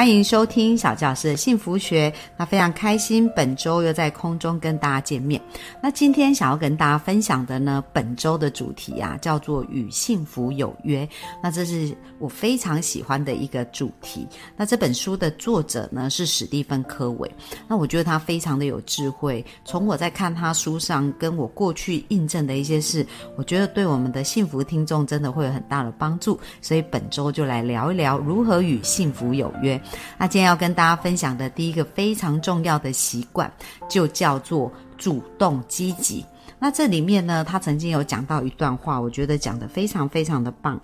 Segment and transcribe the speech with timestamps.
[0.00, 2.10] 欢迎收听小教师的幸福学。
[2.34, 5.38] 那非常开心，本周又在空中跟大家见面。
[5.82, 11.06] 那今天想要跟大家分享的呢，本周的主题啊，叫做与幸福有约。
[11.42, 14.26] 那这是我非常喜欢的一个主题。
[14.56, 17.30] 那这本书的作者呢是史蒂芬科维。
[17.68, 19.44] 那我觉得他非常的有智慧。
[19.66, 23.06] 从我在看他书上，跟我过去印证的一些事，
[23.36, 26.40] 我觉得对我们的幸福听众真的会有很大的帮助。
[26.62, 29.78] 所以本周就来聊一聊如何与幸福有约。
[30.18, 33.50] 那今天要跟大家分享的第一个非常重要的习惯，
[33.88, 36.24] 就叫做主动积极。
[36.58, 40.80] 那这里面呢，他曾经有讲到一段话，我觉得讲的非常非常的棒。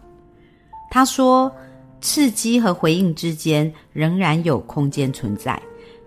[0.90, 1.54] 他说
[2.00, 5.60] ：“刺激和回应之间仍然有空间存在。”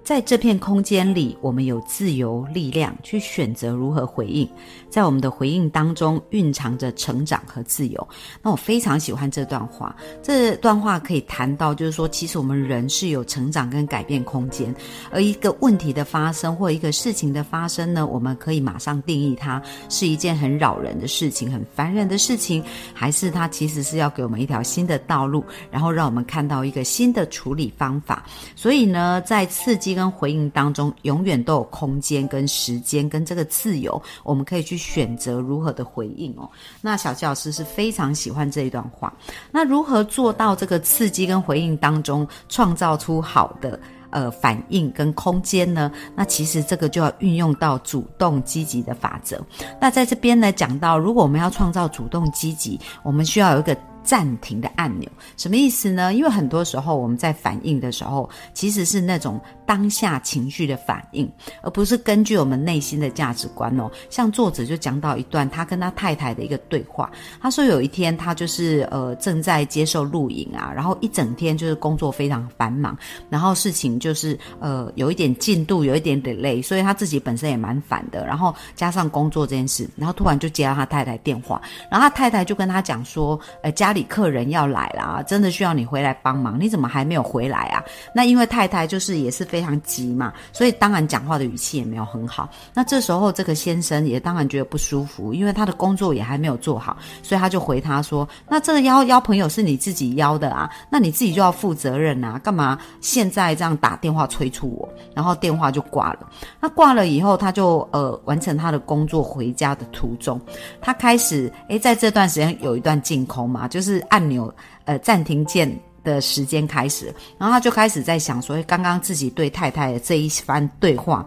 [0.10, 4.50] 在这片空间里，我们有自由力量去选择如何回应。
[4.90, 8.08] 在我们的回应当中，蕴藏着成长和自由。
[8.42, 9.96] 那我非常喜欢这段话。
[10.24, 14.74] 这段话可以谈到，就是说，其实我们人是有成长跟改变空间。
[15.12, 22.64] 而一个问题的发生，或一个事情的发生呢，我们可以马上定义它是一件很扰人的事情、很烦人的事情，
[22.96, 28.26] 还是它其实是要给我们一条新的道路，然后让我们看到一个新的处理方法。
[28.56, 29.99] 所以呢，在刺激。
[30.00, 36.50] 跟回应当中，永远都有空间、跟时间、跟这个自由，我们可以去选择如何的回应哦。
[36.80, 39.14] 那小教师是非常喜欢这一段话。
[39.52, 43.78] 那如何做到这个刺激跟回应当中，创造出好的
[44.10, 45.92] 呃反应跟空间呢？
[46.16, 49.44] 那其实这个就要运用到主动积极的法则。
[49.82, 53.76] 那在这边呢，讲到如果我们要创造主动积极，我们需要有一个。
[54.02, 56.14] 暂停的按钮什么意思呢？
[56.16, 59.40] 因为很多时候我们在反应的时候，其实是那种
[59.70, 61.32] 当下情绪的反应，
[61.62, 63.88] 而不是根据我们内心的价值观哦。
[64.10, 72.98] 像作者就讲到一段他跟他太太的一个对话，他说有一天他就是呃正在接受录影啊，然后一整天就是工作非常繁忙，
[73.30, 81.62] 然后事情就是呃有一点进度有一点点累，所以他自己本身也蛮烦的，然后加上工作这件事，然后突然就接到他太太电话，
[81.92, 84.00] 然后他太太就跟他讲说，呃家里。
[84.10, 87.84] 客人要来了，真的需要你回来帮忙，你怎么还没有回来啊？
[88.16, 92.48] 那因为太太就是也是非非常急嘛，所以当然讲话的语气也没有很好。
[92.74, 106.30] 那这时候这个先生也当然觉得不舒服，因为他的工作也还没有做好，所以他就回他说：“那这个邀邀朋友是你自己邀的啊，那你自己就要负责任啊，干嘛现在这样打电话催促我？”然后电话就挂了。
[106.62, 110.40] 那挂了以后，他就呃完成他的工作，回家的途中，
[110.80, 113.82] 他开始诶，在这段时间有一段净空嘛，就。
[113.82, 114.54] 是按钮，
[114.86, 115.89] 呃，暂停键。
[116.04, 121.26] 的时间开始，然后他就开始在想说，刚刚自己对太太的这一番对话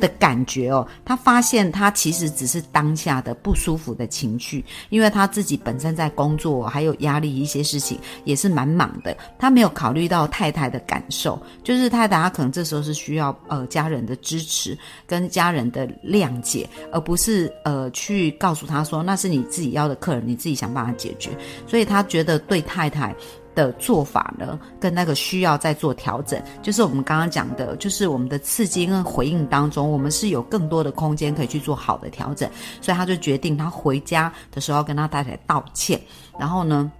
[0.00, 14.76] 的感觉哦，他发现他其实只是当下的不舒服的情绪，因为他自己本身在工作还有压力一些事情也是蛮忙的，他没有考虑到太太的感受，就是太太她可能这时候是需要呃家人的支持
[15.06, 21.30] 跟家人的谅解，而不是呃去告诉他说那是你自己要的客人，你自己想办法解决，
[21.66, 23.14] 所以他觉得对太太。
[23.54, 32.48] 的做法呢，跟那个需要再做调整，就是我们刚刚讲的，就是我们的刺激跟回应当中，我们是有更多的空间可以去做好的调整，
[32.80, 36.00] 所以他就决定他回家的时候跟他太太道歉，
[36.38, 36.90] 然后呢。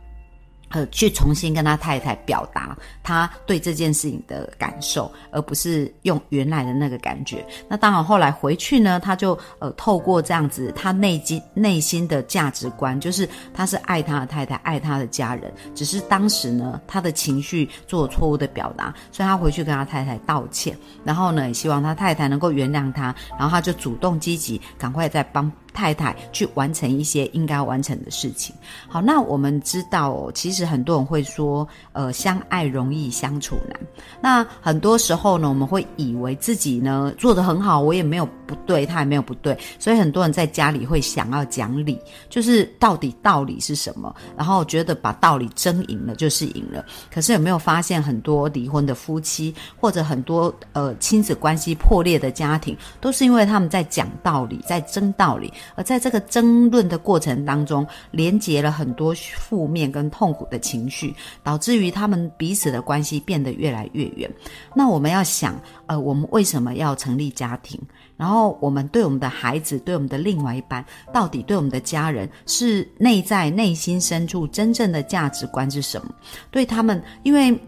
[0.71, 7.45] 呃，去重新跟他太太表达他对这件事情的感受，而不是用原来的那个感觉。
[7.69, 15.53] 那当然，后来回去呢，他就呃透过这样子，他内心内心的价值观，就是他是爱他的太太，爱他的家人。
[15.75, 25.51] 只是当时呢，他的情绪做错误的表达，所以他回去跟他太太道歉，然后呢，也希望他太太能够原谅他，然后他就主动积极，赶快再帮。
[25.73, 28.55] 太太去完成一些应该完成的事情。
[28.89, 33.81] 好，那我们知道，其实很多人会说，呃，相爱容易相处难。
[34.21, 41.99] 那很多时候呢，我们会以为自己呢做得很好，我也没有不对，他也没有不对，所以很多人在家里会想要讲理，
[42.29, 46.85] 就是到底道理是什么，然后觉得把道理争赢了就是赢了。
[47.13, 55.53] 可是有没有发现，很多离婚的夫妻，或者很多呃亲子关系破裂的家庭，都是因为他们在讲道理，在争道理。
[55.75, 64.31] 而在这个争论的过程当中，连接了很多负面跟痛苦的情绪，导致于他们彼此的关系变得越来越远。
[64.75, 67.81] 那我们要想，呃，我们为什么要成立家庭？
[68.17, 76.15] 然后我们对我们的孩子，对我们的另外一半，到底对我们的家人，是内在内心深处真正的价值观是什么？
[76.51, 77.59] 对他们，因为。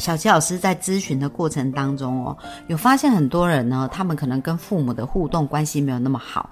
[0.00, 2.36] 小齐老师在咨询的过程当中哦，
[2.68, 6.48] 有发现很多人呢，他们可能跟父母的互动关系没有那么好，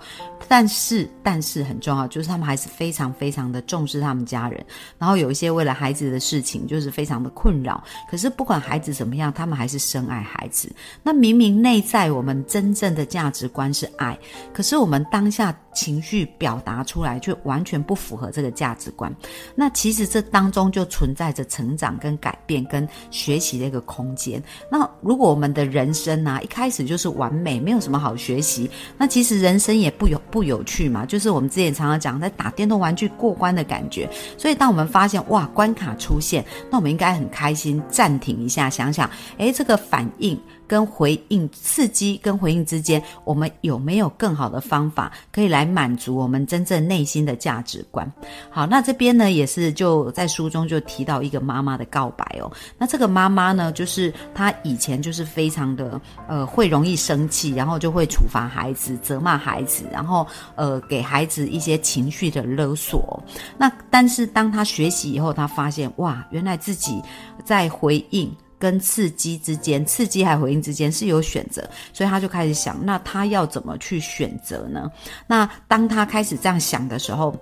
[0.46, 4.64] 但是但是很重要，就是他们还是非常非常的重视他们家人，
[4.98, 7.82] 然后有一些为了孩子的事情就是非常的困扰。
[8.10, 10.70] 可是不管孩子怎么样，他们还是深爱孩子。
[11.02, 14.18] 那明明内在我们真正的价值观是爱，
[14.52, 19.10] 可是我们当下情绪表达出来却完全不符合这个价值观。
[19.54, 23.38] 那其实这当中就存在着成长跟改变跟学。
[23.38, 24.42] 习的一个空间。
[24.68, 31.06] 那如果我们的人生呢，一开始就是完美，没有什么好学习，那其实人生也不有不有趣嘛。
[31.06, 34.10] 就是我们之前常常讲，在打电动玩具过关的感觉。
[34.36, 40.36] 所以，当我们发现哇，关卡出现，那我们应该很开心，暂停一下，想想，诶，这个反应。
[40.68, 48.08] 跟回应刺激跟回应之间，我们有没有更好的方法可以来满足我们真正内心的价值观？
[48.50, 52.52] 好，那这边呢也是就在书中就提到一个妈妈的告白哦。
[52.76, 55.98] 那这个妈妈呢，就是她以前就是非常的
[56.28, 63.18] 呃会容易生气，然后就会处罚孩子、责骂孩子，然后呃给孩子一些情绪的勒索。
[63.56, 67.02] 那但是当她学习以后，她发现哇，原来自己
[67.42, 68.30] 在回应。
[68.58, 74.90] 跟刺激之间，刺激还回应之间是有选择，所以他就开始想，那他要怎么去选择呢？
[75.26, 77.36] 那当他开始这样想的时候，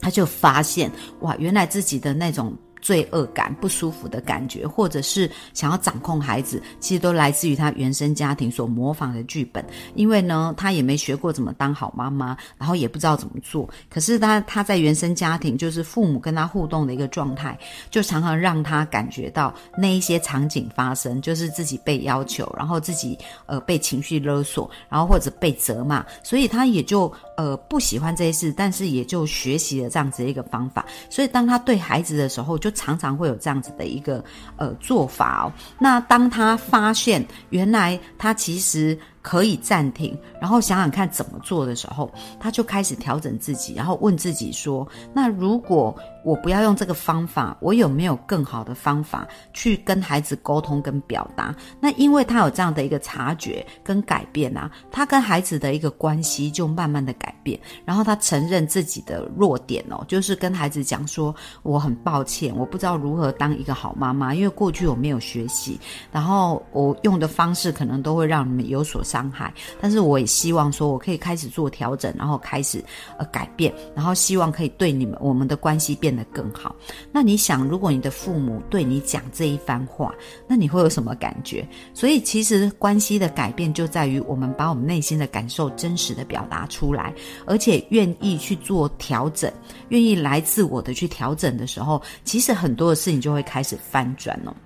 [0.00, 0.90] 他就发现，
[1.20, 2.56] 哇，原来自己的那种。
[2.86, 9.64] 罪恶感、不舒服的感觉，或者是想要掌控孩子，其实都来自于他原生家庭所模仿的剧本。
[9.96, 13.68] 因为呢，他也没学过怎么当好妈妈，然后也不知道怎么做。
[13.90, 17.58] 可是他他在原生家庭，就是父母跟他互动的一个状态，
[17.90, 30.84] 就常常让他感觉到那一些场景发生，就是自己被要求，然后自己呃被情绪勒索，然后或者被责骂，所以他也就呃不喜欢这些事，但是也就学习了这样子一个方法。
[31.08, 34.24] 所以当他对孩子的时候，就常常会有这样子的一个
[34.56, 35.52] 呃做法哦。
[35.78, 38.98] 那当他发现原来他其实。
[39.26, 45.92] 可以暂停，然后想想看怎么做的时候，他就开始调整自己，然后问自己说：那如果
[46.26, 51.54] 我不要用这个方法，我有没有更好的方法去跟孩子沟通跟表达？
[51.78, 61.32] 那因为他有这样的一个察觉跟改变啊，他跟孩子的一个关系就慢慢的改变，然后他承认自己的弱点哦，就是跟孩子讲说：
[61.62, 65.78] 我很抱歉，我不知道如何当一个好妈妈，因为过去我没有学习，
[66.10, 69.30] 然后我用的方式可能都会让你们有所伤。
[69.30, 72.82] 害，但是我也希望说，我可以开始做调整，然后开始
[73.18, 76.74] 呃改变，然后希望可以对你们我们的关系变得更好。
[77.12, 80.14] 那你想，如果你的父母对你讲这一番话，
[80.48, 81.68] 那你会有什么感觉？
[81.92, 87.14] 所以其实关系的改变就在于我们把我们内心的感受真实的表达出来，
[87.44, 89.52] 而且愿意去做调整，
[89.90, 94.56] 愿意来自我的去调整的时候，其实很多的事情就会开始翻转了。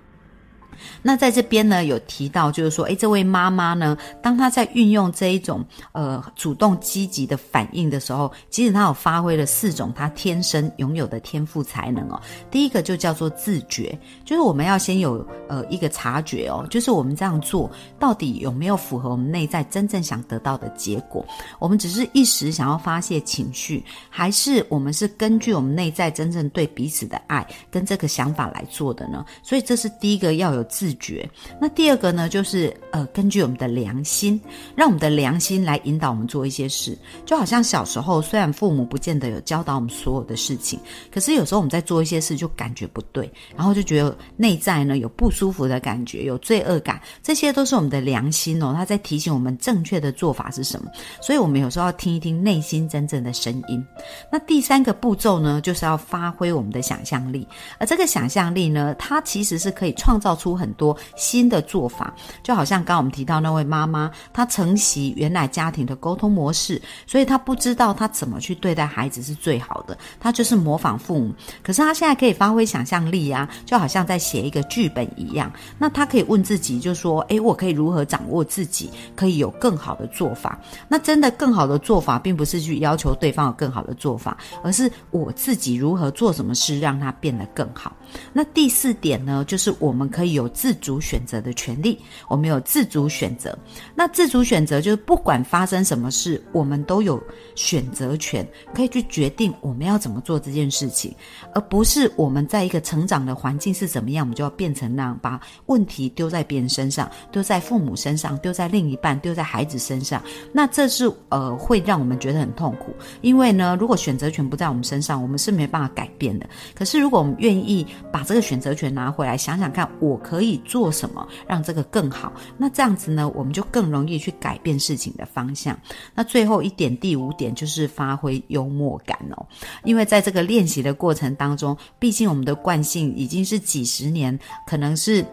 [1.01, 12.19] 那在这边呢，有提到就是说，诶，这位妈妈呢，当她在运用这一种呃主动积极的反应的时候，其实她有发挥了四种她天生拥有的天赋才能哦。
[12.49, 17.69] 第一个就叫做自觉，就是我们要先有呃一个察觉哦，就是我们这样做
[17.99, 21.23] 到底有没有符合我们内在真正想得到的结果？
[21.59, 29.23] 我们只是一时想要发泄情绪，还是我们是根据我们内在真正对彼此的爱跟这个想法来做的呢？
[29.43, 30.60] 所以这是第一个要有。
[30.63, 31.29] 自觉。
[31.59, 34.39] 那第二个呢，就是呃，根据我们的良心，
[34.75, 36.97] 让我们的良心来引导我们做一些事。
[37.25, 40.79] 就好像小时候，虽然父母不见得有教导我们所有的事情，
[41.11, 50.91] 可是有时候我们在做一些事就感觉不对，然后就觉得内在呢有不舒服的感觉，有罪恶感，这些都是我们的良心哦，他在提醒我们正确的做法是什么。
[51.21, 53.83] 所以我们有时候要听一听内心真正的声音。
[54.31, 57.47] 那第三个步骤呢，就是要发挥我们的想象力，
[57.79, 60.50] 而这个想象力呢，它其实是可以创造出。
[60.55, 71.33] 很多新的做法，就好像刚刚我们提到那位妈妈，她承袭原来家庭的沟通模式，所以她不知道她怎么去对待孩子是最好的，她就是模仿父母。
[71.63, 75.51] 可是她现在可以发挥想象力啊，就好像在写一个剧本一样。
[75.77, 80.59] 那她可以问自己，就说：诶，我可以如何掌握自己，可以有更好的做法？
[80.87, 87.95] 那真的更好的做法，并不是去要求对方有更好的做法，而是我自己如何做什么事让他变得更好。
[88.33, 90.40] 那第四点呢，就是我们可以有。
[90.41, 93.57] 有自主选择的权利，我们有自主选择。
[93.95, 97.21] 那自主选择就是不管发生什么事，我们都有
[97.55, 101.13] 选择权，可以去决定我们要怎么做这件事情，
[101.53, 110.21] 而不是我们在一个成长的环境是怎么样，我们就要变成那样，把问题丢在别人身上，丢在父母身上，丢在另一半，丢在孩子身上。
[110.51, 116.49] 那这是呃会让我们觉得很痛苦，因为呢，如果选择权不在我们身上，我们是没办法改变的。
[116.73, 122.31] 可是如果我们愿意把这个选择权拿回来，想想看，我可以做什么让这个更好？
[122.57, 125.77] 那这样子呢，我们就更容易去改变事情的方向。
[126.15, 129.45] 那最后一点，第五点就是发挥幽默感哦，
[129.83, 135.25] 因为在这个练习的过程当中，毕竟我们的惯性已经是几十年，可能是。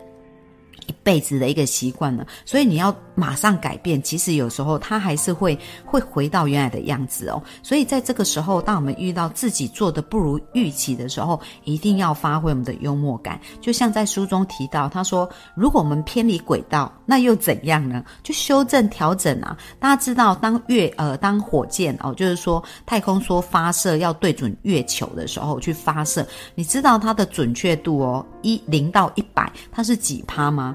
[0.88, 7.40] 一辈子的一个习惯了，所以你要马上改变，其实有时候它还是会会回到原来的样子哦。
[7.62, 13.38] 所以在这个时候，当我们遇到自己做的不如预期的时候，一定要发挥我们的幽默感。
[13.60, 18.02] 就像在书中提到，他说，如果我们偏离轨道，那又怎样呢？
[18.22, 19.56] 就修正调整啊。
[19.78, 30.74] 大家知道，当月呃当火箭哦，就是说太空说发射要对准月球的时候去发射，你知道它的准确度哦，一零到一百，它是几趴吗？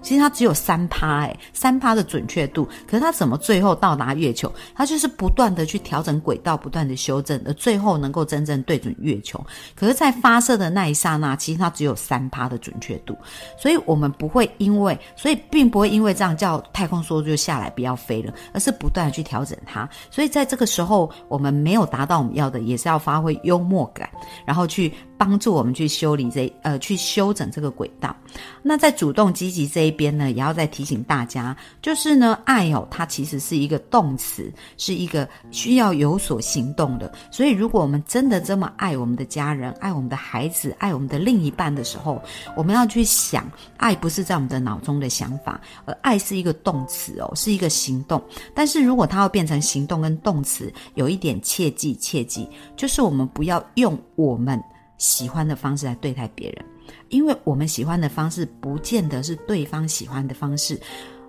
[0.00, 2.68] 其实它只有三趴，哎，三趴的准确度。
[2.86, 4.52] 可是它怎么最后到达月球？
[4.74, 9.44] 它就是不断的去调整轨道，不断的修正，而最后能够真正对准月球。
[9.74, 13.16] 可是，在发射的那一刹那，其实它只有三趴的准确度。
[13.56, 19.88] 所以我们不会因为，所以并不会因为这样叫太空梭就下来不要飞了，而是不断的去调整它。
[20.10, 24.08] 所以在这个时候，我们没有达到我们要的，也是要发挥幽默感，
[24.46, 24.92] 然后去。
[25.18, 28.14] 帮助我们去修理这呃去修整这个轨道。
[28.62, 37.12] 那在主动积极这边呢，也要再提醒大家，就是呢，爱哦，它其实是一个动词，是一个需要有所行动的。
[37.30, 42.22] 所以，如果我们真的这么爱我们的家人、爱我们的孩子、爱我们的另一半的时候，
[42.56, 48.22] 我们要去想，爱不是在我们的脑中的想法，而爱是一个动词哦，是一个行动。
[48.54, 54.62] 但是如果它要变成行动跟动词，有一点切记切记，就是我们不要用我们。
[54.98, 56.64] 喜欢的方式来对待别人，
[57.08, 60.78] 因为我们喜欢的方式不见得是对方喜欢的方式，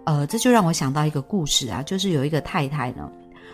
[0.06, 3.10] 呃，这就让我想到一个故事啊，就是有一个太太呢。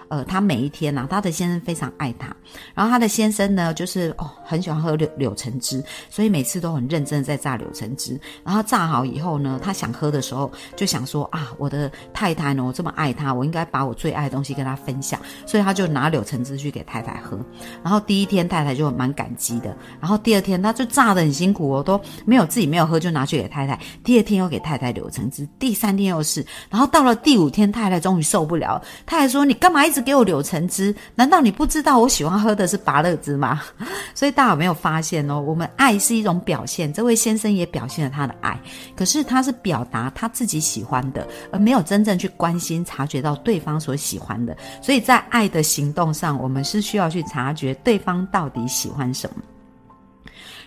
[0.10, 2.36] 呃，她每一天呐，她的先生非常爱她，
[2.74, 8.20] 然后她的先生呢，就是哦，很喜欢喝柳柳橙汁，所以每次都很认真的在榨柳橙汁。
[8.44, 17.40] 然后榨好以后呢，他想喝的时候，就想说啊，我的太太呢，我这么爱她，我应该把我最爱的东西跟她分享，所以他就拿柳橙汁去给太太喝。
[17.84, 23.80] 然后第一天太太就蛮感激的，然后第二天他就榨的很辛苦哦，都没有自己没有喝，就拿去给太太。
[24.04, 33.62] 第二天又给太太柳橙汁，第三天又是，然后到了第五天，太太终于受不了，太太说：“你干嘛一直？”是给我柳橙汁，难道你不知道我喜欢喝的是芭乐汁吗？
[34.14, 35.40] 所以大家有没有发现哦？
[35.40, 38.60] 我们爱是一种表现，这位先生也表现了他的爱，
[38.94, 44.56] 可是他是表达他自己喜欢的，而没有真正去关心、察觉到对方所喜欢的。
[44.82, 49.42] 所以在爱的行动上，我们是需要去察觉对方到底喜欢什么。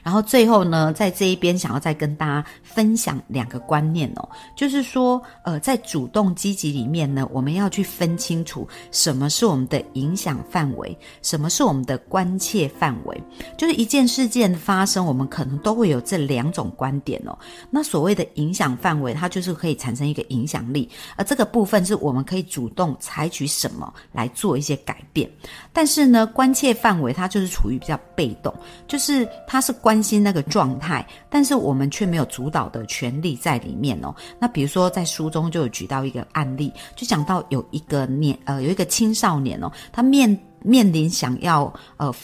[0.09, 13.23] 然后最后呢，在这一边想要再跟大家分享两个观念哦，就是说，呃，在主动积极里面呢，我们要去分清楚什么是我们的影响范围，什么是我们的关切范围。
[13.59, 17.39] 就是一件事件发生，我们可能都会有这两种观点哦。
[17.69, 25.31] 那所谓的影响范围，它就是可以产生一个影响力，而这个部分是我们可以主动采取什么来做一些改变。
[25.71, 28.51] 但是呢，关切范围它就是处于比较被动，
[28.87, 29.75] 就是它是。
[29.89, 34.15] 关心那个状态，但是我们却没有主导的权利在里面哦。
[34.39, 42.15] 那比如说，在书中就有举到一个案例，就讲到有一个年呃有一个青少年哦，他面面临想要呃。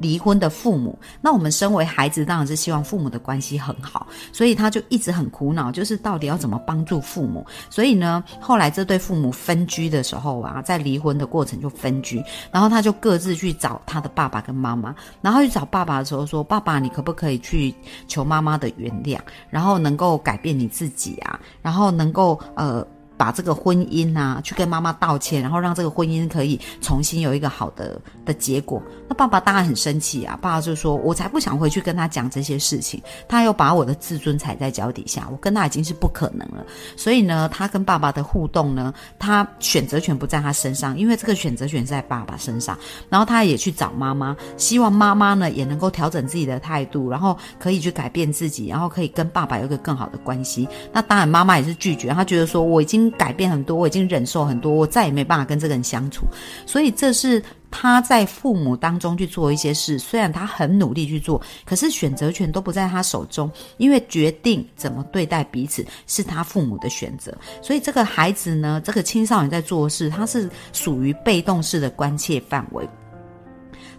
[0.00, 7.46] 离婚的父母，那我们身为孩子，当然是希望父母的关系很好，所以他就一直很苦恼，就是到底要怎么帮助父母。
[7.68, 17.74] 所以呢，后来这对父母分居的时候啊，在离婚的过程就分居，然后他就各自去找他的爸爸跟妈妈，然后去找爸爸的时候说：“爸爸，你可不可以去
[18.08, 19.18] 求妈妈的原谅，
[19.50, 22.86] 然后能够改变你自己啊，然后能够呃。”
[23.20, 28.82] 把这个婚姻啊，去跟妈妈道歉，然后让这个婚姻可以重新有一个好的的结果。
[29.06, 32.98] 那爸爸当然很生气啊，爸爸就说：“我才不想回去跟他讲这些事情，
[33.28, 36.64] 他又把我的自尊踩在脚底下，我跟他已经是不可能了。”
[36.96, 42.78] 所以呢，他跟爸爸的互动呢，他选择权不在他身上，因为这个选择权在爸爸身上。
[43.10, 50.66] 然后他也去找妈妈，希望妈妈呢也能够调整自己的态度，然后可以去改变自己，然后可以跟爸爸有一个更好的关系。
[50.90, 53.09] 那当然妈妈也是拒绝，他觉得说我已经。
[53.12, 56.26] 改变很多，我已经忍受很多，我再也没办法跟这个人相处。
[56.66, 67.36] 所以这是他在父母当中去做一些事，虽然他很努力去做，可是选择权都不在他手中，因为决定怎么对待彼此是他父母的选择。
[67.62, 72.88] 所以这个孩子呢，这个青少年在做事，他是属于被动式的关切范围。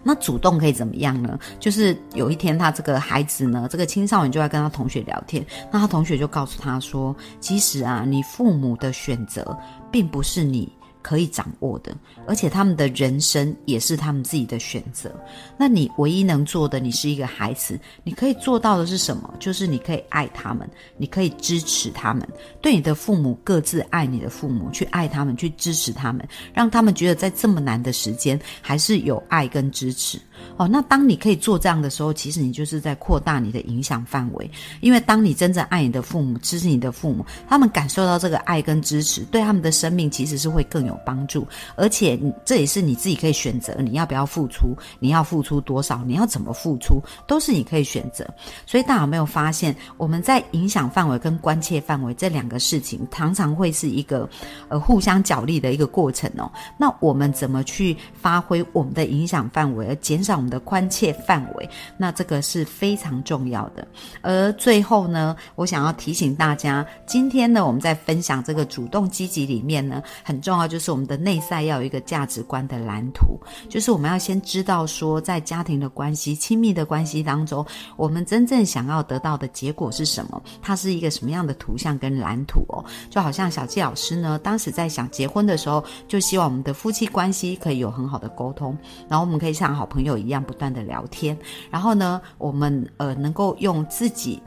[0.02, 1.38] 那主动可以怎么样呢？
[1.60, 9.56] 就是有一天，他这个孩子呢，这个青少年就在跟他同学聊天，那他同学就告诉他说：“其实啊，你父母的选择
[9.90, 10.70] 并不是你。”
[11.02, 11.94] 可以掌握的，
[12.26, 15.12] 而且他们的人生也是他们自己的选择。
[15.58, 19.34] 那你唯一能做的，你是一个孩子，你可以做到的是什么？
[19.38, 22.26] 就是你可以爱他们，你可以支持他们，
[22.60, 30.18] 对你的父母各自爱你的父母，去爱他们，去支持他们，让他们觉得在这么难的时间还是有爱跟支持。
[30.56, 34.50] 哦，那当你可以做这样的时候，其实你就是在扩大你的影响范围。
[34.80, 41.46] 因为当你真正爱你的父母，支持你的父母，他们感受到这个爱跟支持，对他们的生命其实是会更有帮助。
[41.76, 48.26] 而且，这也是你自己可以选择你要不要付出，你要付出多少，你要怎么付出，都是你可以选择。
[48.66, 54.28] 所以，大家有没有发现，我们在影响范围跟关切范围这两个事情，常常会是一个
[54.68, 56.50] 呃互相角力的一个过程哦。
[56.76, 60.31] 那我们怎么去发挥我们的影响范围，而减少？
[60.32, 63.86] 在我们的关切范围，那这个是非常重要的。
[64.22, 77.62] 而最后呢，我想要提醒大家，今天呢，我们在分享这个主动积极里面呢，很重要就是我们的内在要有一个价值观的蓝图，就是我们要先知道说，在家庭的关系、亲密的关系当中，
[77.98, 80.42] 我们真正想要得到的结果是什么？
[80.62, 82.82] 它是一个什么样的图像跟蓝图哦？
[83.10, 88.74] 就好像小纪老师呢，当时在想结婚的时候，就希望我们的夫妻关系可以有很好的沟通，
[89.10, 90.21] 然后我们可以像好朋友。
[90.22, 91.36] 一样不断的聊天，
[91.70, 94.40] 然后呢，我们呃能够用自己。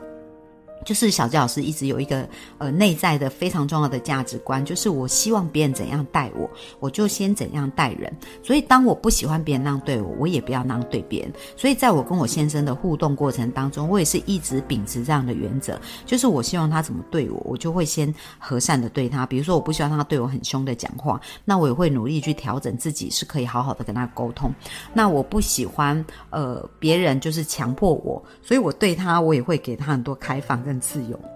[0.85, 6.47] 就是小纪老师一直有一个呃内在的非常重要的价值观，就是我希望别人怎样待我，
[6.79, 8.15] 我就先怎样待人。
[8.43, 11.33] 所以当我不喜欢别人那样对我，我也不要那样对别人。
[11.57, 19.25] 所以在我跟我先生的互动过程当中，我也是一直秉持这样的原则，就是我希望他怎么对我，我就会先和善的对他。
[19.25, 24.53] 比如说我不希望他对我很凶的讲话，那我也会努力去调整自己，是可以好好的跟他沟通。
[24.93, 30.74] 那我不喜欢呃别人就是强迫我，所以我对他我也会给他很多开放跟。
[30.79, 31.34] 自由。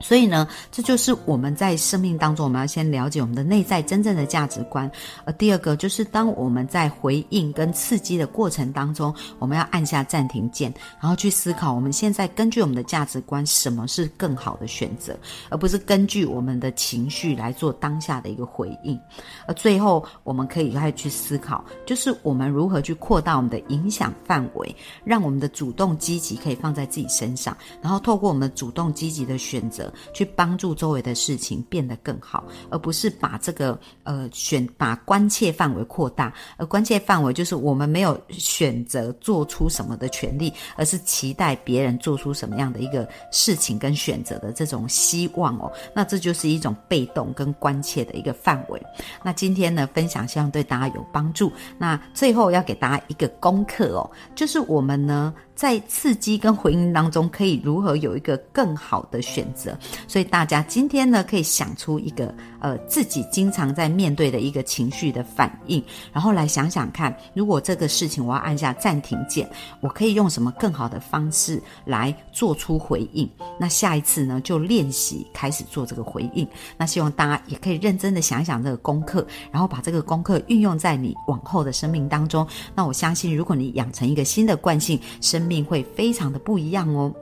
[0.00, 4.90] 所以呢，这就是我们在生命当中，我们要先了解我们的内在真正的价值观。
[5.24, 15.14] 而第二个就是，当我们在回应跟刺激的过程当中，我们要按下暂停键，然后去思考，我们现在根据我们的价值观，什么是更好的选择，
[15.50, 18.98] 而不是根据我们的情绪来做当下的一个回应。
[19.46, 29.89] 而最后，我们可以开始去思考，就是我们如何去扩大我们的影响范围，让我们的主动积极可以放在自己身上，然后透过我们主动积极的选择。
[30.12, 36.32] 去帮助周围的事情变得更好，而不是把这个呃选把关切范围扩大。
[36.56, 45.70] 而关切范围就是我们没有选择做出什么的权利，而是期待别人做出什么样的一个事情跟选择的这种希望哦。
[45.94, 48.82] 那这就是一种被动跟关切的一个范围。
[49.22, 51.52] 那今天呢分享希望对大家有帮助。
[51.78, 55.34] 那最后要给大家一个功课哦，就是我们呢。
[55.60, 59.76] 在刺激跟回应当中，可以如何有一个更好的选择？
[60.08, 69.48] 所以大家今天呢，可以想出一个呃自己经常在面对的一个情绪的反应，然后来想想看，如果这个事情我要按下暂停键，
[69.80, 73.28] 我可以用什么更好的方式来做出回应？
[73.58, 76.46] 那下一次呢，就练习开始做这个回应。
[76.76, 82.46] 那希望大家也可以认真的想想这个功课，然后把这个功课运用在你往后的生命当中。
[82.74, 87.12] 那我相信，如果你养成一个新的惯性，生命会非常的不一样哦。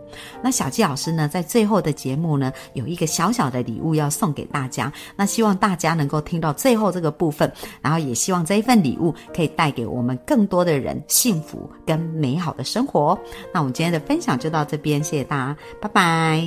[0.43, 4.93] 那小纪老师呢，在最后的节目呢，有一个小小的礼物要送给大家。
[5.17, 13.17] 那希望大家能够听到最后这个部分，然后也希望这一份礼物可以带给我们更多的人幸福跟美好的生活。
[13.53, 16.43] 那我们今天的分享就到这边，谢谢大家，拜拜。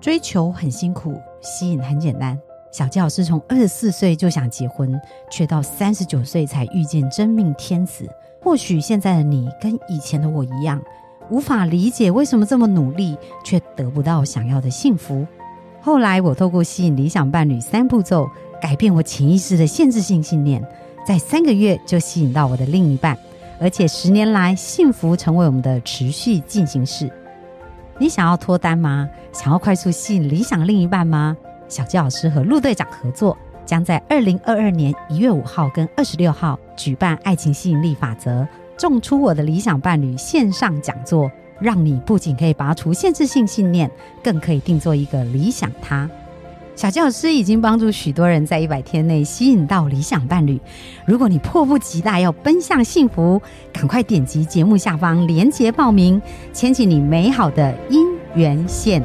[0.00, 2.38] 追求很辛苦，吸引很简单。
[2.74, 8.04] 小纪老师从二十四岁就想结婚，却到三十九岁才遇见真命天子。
[8.42, 10.82] 或许现在的你跟以前的我一样，
[11.30, 15.24] 无法理解为什么这么努力却得不到想要的幸福。
[15.80, 18.28] 后来我透过吸引理想伴侣三步骤，
[18.60, 20.60] 改变我潜意识的限制性信念，
[21.06, 23.16] 在三个月就吸引到我的另一半，
[23.60, 27.08] 而且十年来幸福成为我们的持续进行式。
[28.00, 29.08] 你想要脱单吗？
[29.32, 31.36] 想要快速吸引理想另一半吗？
[31.68, 38.46] 小纪老师和陆队长合作，将在二零二二年一月五号跟二十六号举办《爱情吸引力法则：
[38.76, 41.30] 种出我的理想伴侣》线上讲座。
[41.60, 43.88] 让你不仅可以拔除限制性信念，
[44.24, 46.10] 更可以定做一个理想他。
[46.74, 50.60] 小教师已经帮助许多人在一百天内吸引到理想伴侣。
[51.06, 53.40] 如果你迫不及待要奔向幸福，
[53.72, 56.20] 赶快点击节目下方链接报名，
[56.52, 59.00] 牵起你美好的姻缘线。